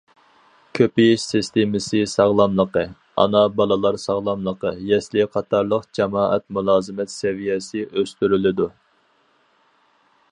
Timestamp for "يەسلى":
4.93-5.27